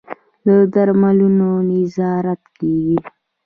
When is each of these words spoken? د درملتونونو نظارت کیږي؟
د 0.45 0.47
درملتونونو 0.73 1.49
نظارت 1.71 2.41
کیږي؟ 2.57 2.97